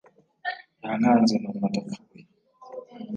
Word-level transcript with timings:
Yankanze 0.83 1.33
numva 1.41 1.65
ndapfuye 1.71 2.21